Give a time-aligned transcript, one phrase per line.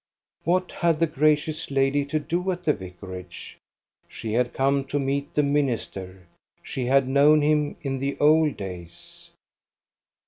[0.45, 3.59] What had the gracious lady to do at the vicarage?
[4.07, 6.25] She had come to meet the minister.
[6.63, 9.29] She had known him in the old days.